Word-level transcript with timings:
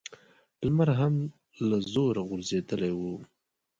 لمر 0.65 0.89
هم 0.99 1.13
له 1.67 1.77
زوره 1.93 2.21
غورځېدلی 2.29 2.91
و. 2.95 3.01